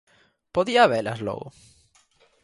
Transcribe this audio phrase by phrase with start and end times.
[0.55, 1.47] Podía habelas logo?